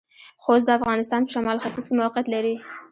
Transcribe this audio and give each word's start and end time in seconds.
خوست 0.43 0.65
د 0.67 0.69
افغانستان 0.79 1.21
پۀ 1.25 1.31
شمالختيځ 1.35 1.85
کې 1.87 1.93
موقعيت 2.01 2.27
لري. 2.33 2.55